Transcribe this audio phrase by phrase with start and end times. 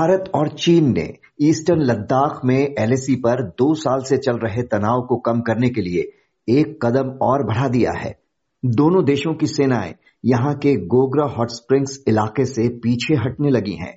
[0.00, 1.02] भारत और चीन ने
[1.40, 5.80] ईस्टर्न लद्दाख में एलएसी पर दो साल से चल रहे तनाव को कम करने के
[5.80, 6.02] लिए
[6.48, 8.14] एक कदम और बढ़ा दिया है।
[8.62, 9.92] दोनों देशों की सेनाएँ
[10.24, 13.92] यहाँ के गोगरा हॉट स्प्रिंग्स इलाके से पीछे हटने लगी हैं।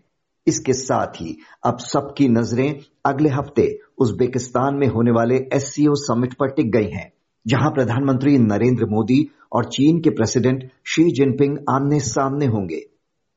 [0.48, 3.68] इसके साथ ही अब सबकी नज़रें अगले हफ़्ते
[3.98, 7.12] उज्बेकिस्तान में होने वाले एससीओ समिट पर टिक गई हैं,
[7.46, 12.82] जहाँ प्रधानमंत्री नरेंद्र मोदी और चीन के प्रेसिडेंट शी जिनपिंग आमने सामने होंगे।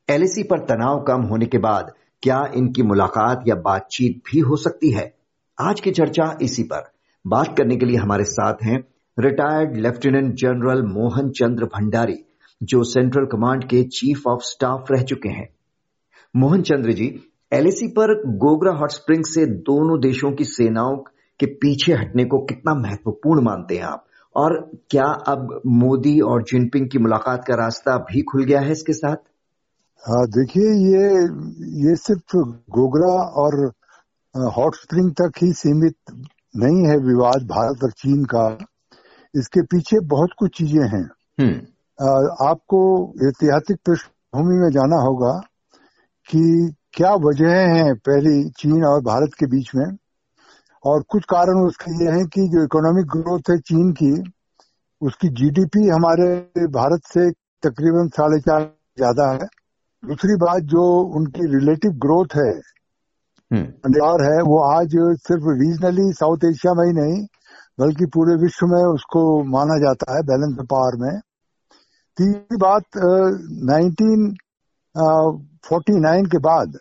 [0.08, 1.92] एलएसी पर तनाव कम होने के बाद
[2.22, 5.14] क्या इनकी मुलाकात या बातचीत भी हो सकती है?
[5.60, 6.92] आज की चर्चा इसी पर।
[7.26, 8.84] बात करने के लिए हमारे साथ हैं
[9.18, 12.24] retired lieutenant general Mohan Chandra Bhandari,
[12.62, 15.48] जो सेंट्रल कमांड के चीफ ऑफ़ स्टाफ रह चुके हैं।
[16.36, 17.20] मोहन चंद्र जी,
[17.52, 20.96] एलएसी पर गोगरा हॉट स्प्रिंग से दोनों देशों की सेनाओं
[21.40, 24.06] के पीछे हटने को कितना महत्वपूर्ण मानते हैं आप?
[24.36, 28.92] और क्या अब मोदी और जिनपिंग की मुलाकात का रास्ता भी खुल गया है इसके
[28.92, 29.16] साथ?
[30.04, 31.06] हाँ देखिए ये
[31.82, 32.36] ये सिर्फ़
[32.74, 33.54] गोगरा और
[34.56, 35.94] हॉट स्प्रिंग तक ही सीमित
[36.56, 38.46] नहीं है विवाद भारत और चीन का।
[39.34, 41.04] इसके पीछे बहुत कुछ चीज़ें हैं।
[42.48, 42.80] आपको
[43.28, 45.32] ऐतिहासिक पृष्ठभूमि में जाना होगा
[46.28, 46.44] कि
[46.94, 49.86] क्या वजह हैं पहली चीन और भारत के बीच में।
[50.84, 54.14] और कुछ कारण उसके ये हैं कि जो इकोनॉमिक ग्रोथ है चीन की
[55.02, 56.34] उसकी जीडीपी हमारे
[56.72, 57.30] भारत से
[57.62, 58.62] तकरीबन साढ़े चार
[58.98, 59.46] ज़्यादा है।
[60.06, 60.82] दूसरी बात जो
[61.18, 62.50] उनकी रिलेटिव ग्रोथ है
[64.06, 64.94] और है वो आज
[65.26, 67.16] सिर्फ़ रीजनली साउथ एशिया में ही नहीं
[67.80, 71.18] बल्कि पूरे विश्व में उसको माना जाता है बैलेंस ऑफ़ पावर में।
[72.18, 72.98] तीसरी बात
[73.70, 74.26] नाइनटीन
[75.68, 76.78] फोर्टी नाइन के बाद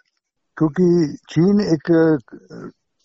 [0.58, 0.88] क्योंकि
[1.30, 1.92] चीन एक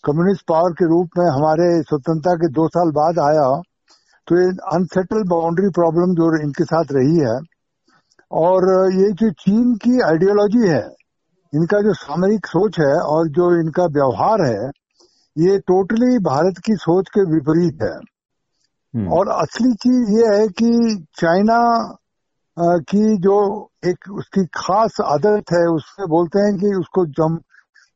[0.03, 3.47] कम्युनिस्ट पावर के रूप में हमारे स्वतंत्रता के दो साल बाद आया
[4.27, 7.35] तो ये अनसेटल बाउंड्री प्रॉब्लम जो इनके साथ रही है
[8.31, 10.83] और ये जो चीन की आइडियोलॉजी है
[11.53, 14.69] इनका जो सामरिक सोच है और जो इनका व्यवहार है
[15.35, 17.95] ये टोटली भारत की सोच के विपरीत है
[18.93, 20.71] हम्म। और असली चीज़ ये है कि
[21.19, 21.59] चाइना
[22.87, 23.37] की जो
[23.87, 27.39] एक उसकी खास आदत है उससे बोलते हैं कि उसको जम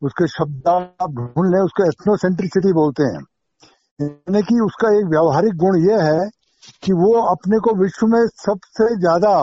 [0.02, 3.20] उसके शब्द आप ढूंढ लें उसको एथनोसेंट्रिसिटी बोलते हैं
[4.00, 6.30] यानी कि उसका एक व्यवहारिक गुण ये है
[6.84, 9.36] कि वो अपने को विश्व में सबसे ज़्यादा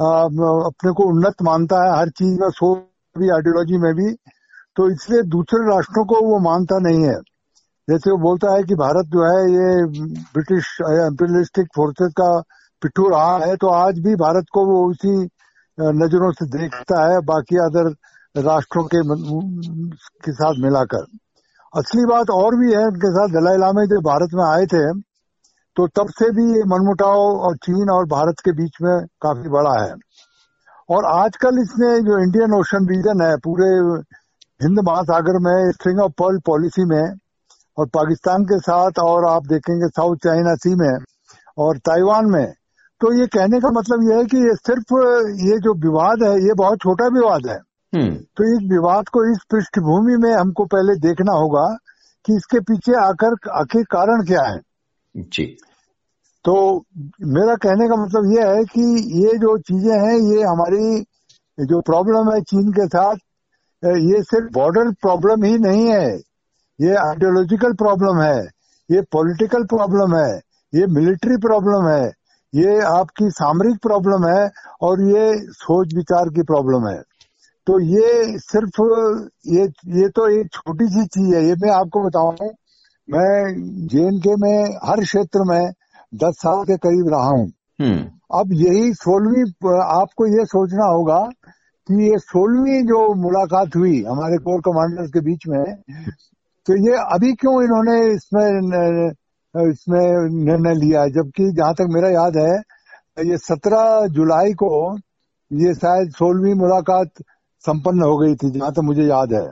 [0.00, 2.78] अपने को उन्नत मानता है हर चीज़ में, सोच
[3.18, 4.12] भी आइडियोलॉजी में भी।
[4.76, 7.18] तो इसलिए दूसरे राष्ट्रों को वो मानता नहीं है।
[7.90, 9.84] जैसे वो बोलता है कि भारत जो है, ये
[10.34, 12.40] ब्रिटिश इम्पीरियलिस्टिक फोर्सेस का
[12.82, 15.28] पिट्ठू रहा है। तो आज भी भारत को वो उसी
[15.80, 17.90] नज़रों से देखता है, बाकी अदर
[18.42, 18.98] राष्ट्रों के
[20.24, 21.06] के साथ मिलाकर।
[21.76, 25.11] असली बात और भी है, उनके साथ दलाई लामे जब भारत में आए थे
[25.76, 29.74] तो तब से भी ये मनमुटाव और चीन और भारत के बीच में काफ़ी बड़ा
[29.82, 29.94] है।
[30.88, 33.68] और आजकल इसने जो इंडियन ओशन रीजन है पूरे
[34.62, 37.14] हिंद महासागर में स्ट्रिंग ऑफ़ पर्ल पॉलिसी में
[37.78, 40.98] और पाकिस्तान के साथ और आप देखेंगे साउथ चाइना सी में
[41.58, 42.52] और ताइवान में
[43.00, 44.92] तो ये कहने का मतलब यह है कि ये सिर्फ़
[45.42, 47.56] ये जो विवाद है ये बहुत छोटा विवाद है।
[47.92, 51.64] हम्म। तो इस विवाद को इस पृष्ठभूमि में हमको पहले देखना होगा
[52.24, 54.58] कि इसके पीछे आकर आखिर कारण क्या है।
[55.14, 55.44] जी।
[56.44, 56.54] तो
[57.34, 58.82] मेरा कहने का मतलब ये है कि
[59.18, 63.16] ये जो चीज़ें हैं, ये हमारी जो प्रॉब्लम है चीन के साथ
[63.82, 66.08] ये सिर्फ़ बॉर्डर प्रॉब्लम ही नहीं है।
[66.78, 68.40] ये आइडियोलॉजिकल प्रॉब्लम है,
[68.90, 70.30] ये पॉलिटिकल प्रॉब्लम है,
[70.72, 72.04] ये मिलिट्री प्रॉब्लम है,
[72.52, 74.50] ये आपकी सामरिक प्रॉब्लम है
[74.82, 77.00] और ये सोच विचार की प्रॉब्लम है।
[77.66, 78.80] तो ये सिर्फ़,
[79.48, 79.64] ये
[80.00, 82.50] ये तो एक छोटी सी चीज़ है, ये मैं आपको बताऊँ
[83.08, 85.72] मैं जे के में हर क्षेत्र में
[86.12, 87.46] दस साल के करीब रहा हूँ
[87.80, 88.02] हम्म।
[88.38, 89.44] अब यही सोलहवीं
[89.94, 91.18] आपको ये सोचना होगा
[91.88, 95.64] कि ये सोलहवीं जो मुलाकात हुई हमारे कोर कमांडर्स के बीच में
[96.66, 98.46] तो ये अभी क्यों इन्होंने इसमें
[99.54, 100.04] इसमें
[100.44, 104.70] निर्णय लिया जबकि जहाँ तक मेरा याद है ये सत्रह जुलाई को
[105.50, 107.22] ये शायद सोलहवीं मुलाकात
[107.64, 109.46] संपन्न हो गई थी जहाँ तक मुझे याद है।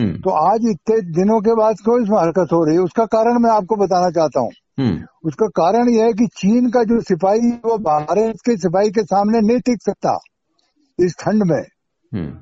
[0.00, 2.82] तो आज इतने दिनों के बाद क्यों इसमें हरकत हो रही है?
[2.82, 6.84] उसका कारण मैं आपको बताना चाहता हूँ। हम्म। उसका कारण यह है कि चीन का
[6.84, 10.18] जो सिपाही वो भारत के सिपाही के सामने नहीं टिक सकता
[11.00, 11.62] इस ठंड में।
[12.12, 12.38] हम्म।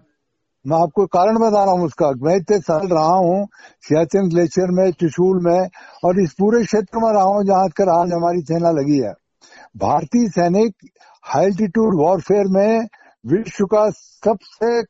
[0.66, 3.48] मैं आपको कारण बता रहा हूँ उसका। मैं इतने साल रहा हूँ
[3.82, 5.68] सियाचिन ग्लेशियर में त्रिशूल में
[6.04, 9.12] और इस पूरे क्षेत्र में रहा हूँ जहाँ कर आज हमारी सेना लगी है।
[9.76, 10.74] भारतीय सैनिक
[11.24, 12.88] हाईल्टीट्यूड वॉरफेयर में
[13.26, 14.82] विश्व का सबसे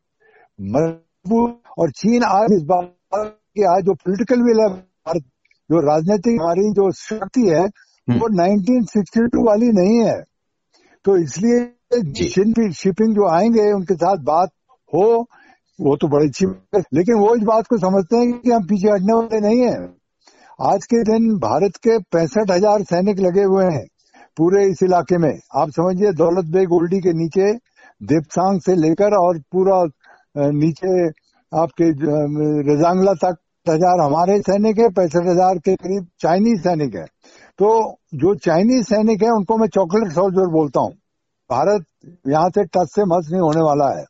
[1.25, 5.23] और चीन आज इस बात की आज जो पोलिटिकल विल है भारत
[5.71, 10.17] जो राजनीतिक हमारी जो शक्ति है हम्म। वो 1962 वाली नहीं है।
[11.05, 14.51] तो इसलिए शिपिंग जो आएँगे उनके साथ बात
[14.93, 15.05] हो
[15.79, 16.47] वो तो बड़ी अच्छी
[16.95, 19.77] लेकिन वो इस बात को समझते हैं कि हम पीछे हटने वाले नहीं है।
[20.59, 23.87] आज के दिन भारत के पैंसठ हज़ार सैनिक लगे हुए हैं
[24.37, 27.53] पूरे इस इलाके में। आप समझिए दौलत बेग ओल्डी के नीचे
[28.01, 29.85] देवसांग से लेकर और पूरा
[30.35, 31.07] नीचे
[31.53, 31.91] आपके
[32.67, 33.37] रजांगला तक
[33.67, 37.05] हज़ार हमारे सैनिक है पैंसठ हज़ार के करीब चाइनीज़ सैनिक है।
[37.59, 37.71] तो
[38.15, 40.93] जो चाइनीज़ सैनिक है उनको मैं चॉकलेट सोल्जर बोलता हूँ।
[41.51, 41.85] भारत
[42.29, 44.05] यहाँ से टच से मस नहीं होने वाला है।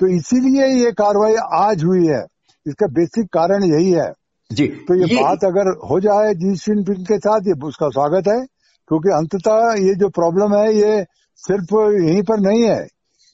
[0.00, 2.22] तो इसीलिए ये कार्रवाई आज हुई है।
[2.66, 4.10] इसका बेसिक कारण यही है।
[4.50, 8.28] जी तो ये, ये बात अगर हो जाए जी जिनपिंग के साथ ये उसका स्वागत
[8.28, 8.40] है।
[8.90, 11.02] क्योंकि अंततः ये जो प्रॉब्लम है ये
[11.42, 12.80] सिर्फ़ यहीं पर नहीं है।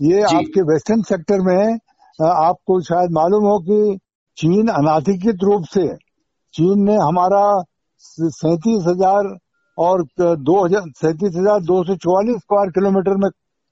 [0.01, 1.79] ये आपके वेस्टर्न सेक्टर में
[2.19, 3.99] आपको शायद मालूम हो कि
[4.39, 5.87] चीन अनाधिकृत रूप से
[6.55, 7.43] चीन ने हमारा
[8.05, 9.37] सैतीस हज़ार
[9.79, 13.29] और दो हज़ार सैतीस हज़ार दो सौ चौवालीस स्क्वायर किलोमीटर में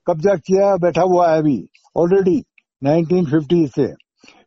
[0.07, 1.59] कब्जा किया बैठा हुआ है अभी
[1.97, 2.37] ऑलरेडी
[2.83, 3.87] 1950 से।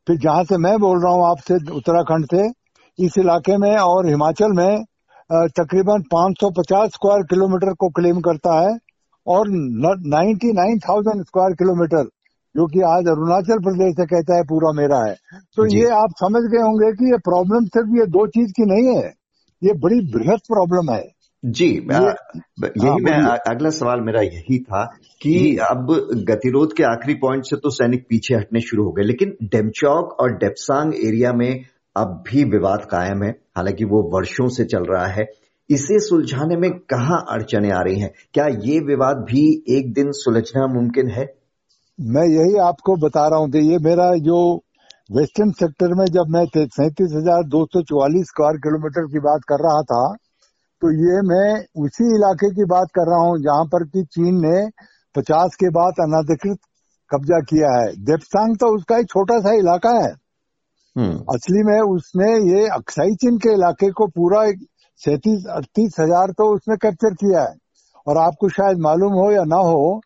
[0.07, 2.47] फिर जहाँ से मैं बोल रहा हूँ आपसे उत्तराखंड से
[2.99, 4.83] इस इलाके में और हिमाचल में
[5.29, 8.77] तकरीबन 550 स्क्वायर किलोमीटर को क्लेम करता है
[9.27, 12.07] और 99,000 स्क्वायर किलोमीटर
[12.59, 15.15] जो कि आज अरुणाचल प्रदेश से कहता है पूरा मेरा है.
[15.55, 18.97] तो ये आप समझ गए होंगे कि ये प्रॉब्लम सिर्फ़ ये दो चीज़ की नहीं
[18.97, 19.13] है।
[19.63, 21.07] ये बड़ी बृहद प्रॉब्लम है।
[21.45, 24.85] जी यही हाँ, मैं अगला सवाल मेरा यही था
[25.21, 29.33] कि अब गतिरोध के आखिरी पॉइंट से तो सैनिक पीछे हटने शुरू हो गए लेकिन
[29.43, 31.65] डेमचौक और डेपसांग एरिया में
[31.97, 35.29] अब भी विवाद कायम है। हालाँकि वो वर्षों से चल रहा है।
[35.69, 38.13] इसे सुलझाने में कहा अड़चने आ रही हैं?
[38.33, 41.38] क्या ये विवाद भी एक दिन सुलझना मुमकिन है?
[41.99, 44.39] मैं यही आपको बता रहा हूँ कि ये मेरा जो
[45.09, 49.63] वेस्टर्न सेक्टर में जब मैं सैतीस हज़ार दो सौ चौवालीस स्क्वायर किलोमीटर की बात कर
[49.63, 50.03] रहा था
[50.81, 51.49] तो ये मैं
[51.83, 54.57] उसी इलाके की बात कर रहा हूँ जहाँ पर कि चीन ने
[55.15, 56.57] पचास के बाद अनाधिकृत
[57.11, 60.11] कब्जा किया है। देपसांग तो उसका एक छोटा सा इलाका है।
[60.95, 64.49] हम्म। असली में उसने ये अक्साई चीन के इलाके को पूरा
[65.01, 67.55] सैतीस अड़तीस हज़ार तो उसने कैप्चर किया है।
[68.07, 69.99] और आपको शायद मालूम हो या ना हो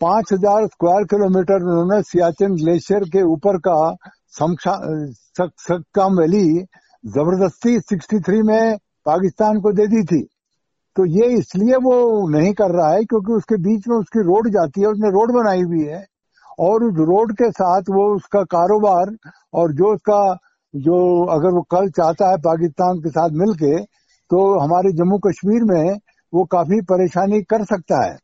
[0.00, 3.76] पाँच हज़ार स्क्वायर किलोमीटर उन्होंने सियाचिन ग्लेशियर के ऊपर का
[5.60, 6.48] सक्काम वैली
[7.04, 8.76] ज़बरदस्ती 63 में
[9.06, 10.20] पाकिस्तान को दे दी थी।
[10.96, 11.94] तो ये इसलिए वो
[12.30, 15.62] नहीं कर रहा है क्योंकि उसके बीच में उसकी रोड जाती है, उसने रोड बनाई
[15.62, 16.04] हुई है।
[16.58, 19.14] और उस रोड के साथ वो उसका कारोबार
[19.54, 20.20] और जो उसका,
[20.74, 20.98] जो
[21.30, 23.74] अगर वो कल चाहता है पाकिस्तान के साथ मिलके
[24.30, 25.98] तो हमारे जम्मू कश्मीर में
[26.32, 28.14] वो काफ़ी परेशानी कर सकता है।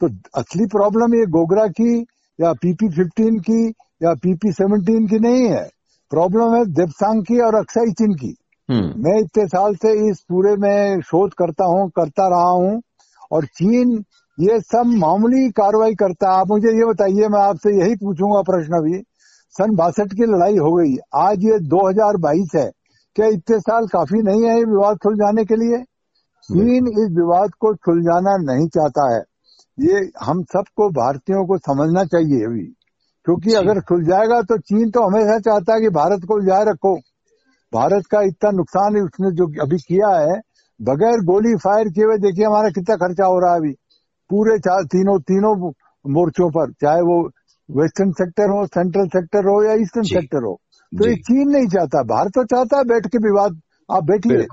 [0.00, 2.00] तो असली प्रॉब्लम ये गोगरा की
[2.40, 3.68] या पीपी फिफ्टीन की
[4.02, 5.68] या पीपी सेवनटीन की नहीं है।
[6.10, 8.36] प्रॉब्लम है देवसांग की और अक्साई चीन की।
[8.70, 12.82] हम्म। मैं इतने साल से इस पूरे में शोध करता हूँ करता रहा हूँ
[13.32, 14.04] और चीन
[14.40, 18.72] ये सब मामूली कार्रवाई करता है। आप मुझे ये बताइए मैं आपसे यही पूछूँगा प्रश्न
[18.72, 19.02] अभी।
[19.50, 22.70] सन बासठ की लड़ाई हो गई। आज ये 2022 है।
[23.14, 25.78] क्या इतने साल काफ़ी नहीं है ये विवाद सुलझाने के लिए?
[26.48, 29.22] चीन इस विवाद को सुलझाना नहीं चाहता है।
[29.78, 32.64] ये हम सबको भारतीयों को समझना चाहिए अभी।
[33.26, 36.94] क्योंकि अगर सुलझाएगा तो चीन तो हमेशा चाहता है कि भारत को उलझाए रखो।
[37.72, 40.40] भारत का इतना नुकसान उसने जो अभी किया है
[40.80, 43.72] बगैर गोली फायर किए हुए देखिए हमारा कितना खर्चा हो रहा है अभी।
[44.30, 45.54] पूरे चार तीनों तीनों
[46.04, 47.20] मोर्चों पर चाहे वो
[47.68, 50.60] वेस्टर्न सेक्टर हो सेंट्रल सेक्टर हो या ईस्टर्न सेक्टर हो।
[50.92, 54.46] तो ये चीन नहीं चाहता। भारत तो चाहता है बैठ के विवाद आप बैठिए।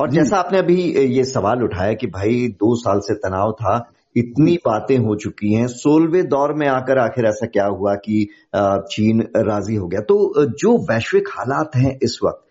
[0.00, 0.82] और जैसा आपने अभी
[1.16, 3.78] ये सवाल उठाया कि भाई दो साल से तनाव था
[4.16, 9.20] इतनी बातें हो चुकी हैं। सोलवे दौर में आकर आखिर ऐसा क्या हुआ कि चीन
[9.36, 10.00] राज़ी हो गया?
[10.00, 12.42] तो जो वैश्विक हालात हैं इस वक्त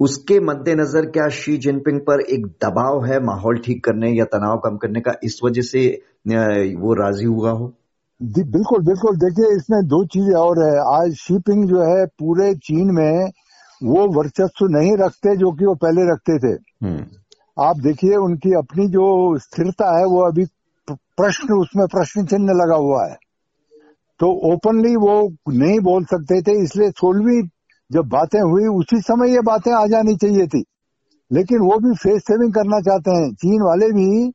[0.00, 4.76] उसके मद्देनजर क्या शी जिनपिंग पर एक दबाव है माहौल ठीक करने या तनाव कम
[4.76, 5.14] करने का?
[5.24, 5.86] इस वजह से
[6.76, 7.72] वो राज़ी हुआ हो?
[8.20, 12.90] जी बिल्कुल बिल्कुल। देखिए इसमें दो चीज़ें और है। आज शिपिंग जो है पूरे चीन
[12.94, 13.30] में
[13.80, 16.52] वो वर्चस्व नहीं रखते जो कि वो पहले रखते थे।
[16.82, 17.04] हम्म।
[17.58, 19.06] आप देखिए उनकी अपनी जो
[19.38, 20.44] स्थिरता है वो अभी
[20.90, 23.16] प्रश्न उसमें प्रश्न चिन्ह लगा हुआ है।
[24.20, 27.42] तो ओपनली वो नहीं बोल सकते थे, इसलिए सोलहवीं
[27.92, 30.64] जब बातें हुई, उसी समय ये बातें आ जानी चाहिए थी।
[31.32, 34.30] लेकिन वो भी फेस सेविंग करना चाहते हैं। चीन वाले भी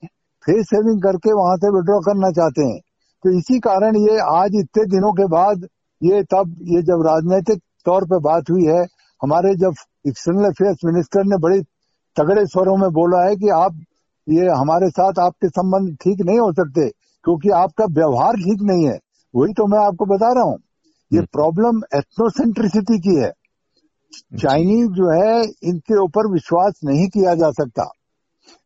[0.46, 2.80] फेस सेविंग करके वहाँ से विड्रॉ करना चाहते हैं।
[3.24, 5.68] तो इसी कारण ये आज इतने दिनों के बाद
[6.04, 8.86] ये तब ये जब राजनीतिक तौर पे बात हुई है,
[9.22, 9.74] हमारे जब
[10.08, 11.62] एक्सटर्नल अफेयर्स मिनिस्टर ने बड़े
[12.18, 13.82] तगड़े स्वरों में बोला है कि आप
[14.30, 18.98] ये हमारे साथ आपके संबंध ठीक नहीं हो सकते क्योंकि आपका व्यवहार ठीक नहीं है।
[19.36, 20.58] वही तो मैं आपको बता रहा हूँ।
[21.14, 23.32] ये प्रॉब्लम हम्म। एथनोसेंट्रिसिटी की है।
[24.38, 27.92] चाइनीज़ जो है इनके ऊपर विश्वास नहीं किया जा सकता।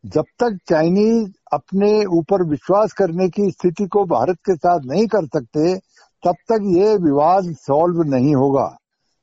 [0.06, 5.26] जब तक चाइनीज़ अपने ऊपर विश्वास करने की स्थिति को भारत के साथ नहीं कर
[5.26, 5.76] सकते
[6.24, 8.78] तब तक ये विवाद सॉल्व नहीं होगा।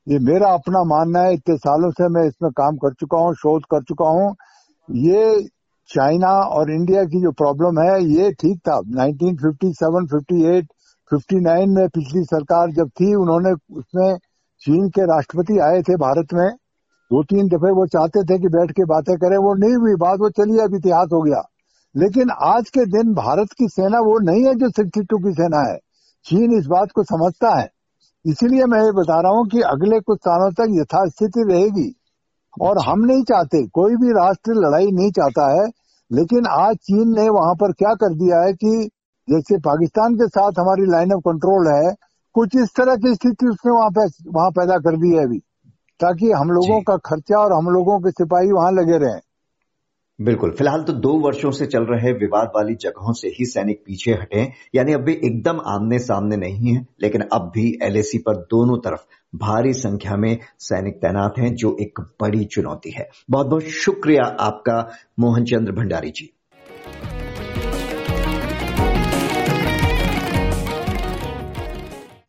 [0.07, 3.63] ये मेरा अपना मानना है इतने सालों से मैं इसमें काम कर चुका हूँ शोध
[3.63, 4.35] कर चुका हूँ।
[4.89, 5.47] ये
[5.91, 10.65] चाइना और इंडिया की जो प्रॉब्लम है ये ठीक था। 1957, 58,
[11.13, 14.17] 59 में पिछली सरकार जब थी उन्होंने उसमें
[14.61, 16.49] चीन के राष्ट्रपति आए थे भारत में।
[17.11, 20.19] दो तीन दफे वो चाहते थे कि बैठ के बातें करें वो नहीं हुई। बात
[20.19, 21.49] वो चली अब इतिहास हो गया।
[21.97, 25.71] लेकिन आज के दिन भारत की सेना वो नहीं है जो सिक्सटी टू की सेना
[25.71, 25.77] है।
[26.25, 27.69] चीन इस बात को समझता है।
[28.25, 31.95] इसीलिए मैं ये बता रहा हूँ कि अगले कुछ सालों तक यथास्थिति रहेगी।
[32.61, 35.80] और हम नहीं चाहते कोई भी राष्ट्र लड़ाई नहीं चाहता है।
[36.11, 38.89] लेकिन आज चीन ने वहाँ पर क्या कर दिया है कि
[39.27, 41.93] जैसे पाकिस्तान के साथ हमारी लाइन ऑफ़ कंट्रोल है
[42.35, 45.39] कुछ इस तरह की स्थिति उसने वहाँ पे वहाँ पैदा कर दी है अभी
[45.99, 49.19] ताकि हम लोगों का खर्चा और हम लोगों के सिपाही वहाँ लगे रहें।
[50.21, 54.11] बिल्कुल। फ़िलहाल तो दो वर्षों से चल रहे विवाद वाली जगहों से ही सैनिक पीछे
[54.11, 58.77] हटे। यानी अब भी एकदम आमने सामने नहीं है, लेकिन अब भी एलएसी पर दोनों
[58.77, 59.01] तरफ़
[59.35, 64.91] भारी संख्या में सैनिक तैनात हैं, जो एक बड़ी चुनौती है। बहुत बहुत शुक्रिया आपका
[65.19, 66.33] मोहन चंद्र भंडारी जी।